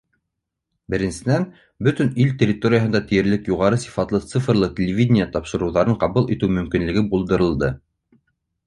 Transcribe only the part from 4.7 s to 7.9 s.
телевидение тапшырыуҙарын ҡабул итеү мөмкинлеге булдырылды.